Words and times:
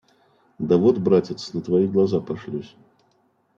Да 0.59 0.77
вот, 0.79 0.97
братец, 0.97 1.53
на 1.53 1.61
твои 1.61 1.85
глаза 1.87 2.21
пошлюсь. 2.21 2.75